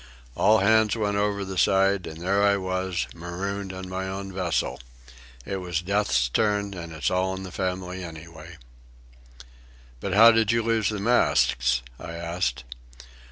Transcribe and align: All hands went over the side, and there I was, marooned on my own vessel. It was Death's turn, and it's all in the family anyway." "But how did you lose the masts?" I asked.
All 0.33 0.57
hands 0.61 0.95
went 0.95 1.17
over 1.17 1.45
the 1.45 1.59
side, 1.59 2.07
and 2.07 2.19
there 2.23 2.41
I 2.41 2.57
was, 2.57 3.05
marooned 3.13 3.71
on 3.71 3.87
my 3.87 4.07
own 4.07 4.33
vessel. 4.33 4.81
It 5.45 5.57
was 5.57 5.83
Death's 5.83 6.27
turn, 6.27 6.73
and 6.73 6.91
it's 6.91 7.11
all 7.11 7.35
in 7.35 7.43
the 7.43 7.51
family 7.51 8.03
anyway." 8.03 8.57
"But 9.99 10.15
how 10.15 10.31
did 10.31 10.51
you 10.51 10.63
lose 10.63 10.89
the 10.89 10.99
masts?" 10.99 11.83
I 11.99 12.13
asked. 12.13 12.63